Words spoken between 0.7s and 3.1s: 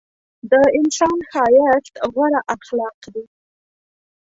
انسان ښایست غوره اخلاق